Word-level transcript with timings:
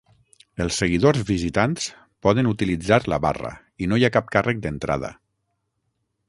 Els 0.63 0.77
seguidors 0.83 1.19
visitants 1.27 1.85
poden 2.27 2.49
utilitzar 2.53 2.99
la 3.15 3.21
barra 3.27 3.53
i 3.85 3.91
no 3.93 4.01
hi 4.01 4.07
ha 4.09 4.13
cap 4.17 4.33
càrrec 4.37 4.65
d'entrada. 4.65 5.13